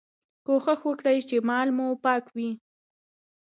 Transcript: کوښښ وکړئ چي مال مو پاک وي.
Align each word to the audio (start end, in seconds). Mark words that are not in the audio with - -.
کوښښ 0.45 0.79
وکړئ 0.89 1.17
چي 1.29 1.37
مال 1.49 1.67
مو 1.77 1.87
پاک 2.03 2.23
وي. 2.35 2.49